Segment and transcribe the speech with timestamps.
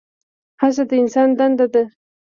[0.61, 1.83] هڅه د انسان دنده ده؟